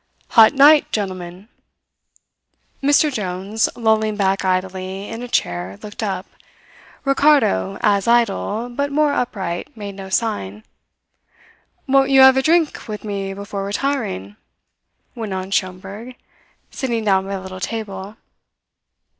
[0.29, 1.47] "Hot night, gentlemen."
[2.81, 6.25] Mr Jones, lolling back idly in a chair, looked up.
[7.05, 10.63] Ricardo, as idle, but more upright, made no sign.
[11.85, 14.37] "Won't you have a drink with me before retiring?"
[15.13, 16.15] went on Schomberg,
[16.71, 18.17] sitting down by the little table.